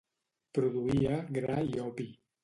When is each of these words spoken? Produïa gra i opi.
Produïa 0.57 1.19
gra 1.37 1.59
i 1.73 1.77
opi. 1.83 2.07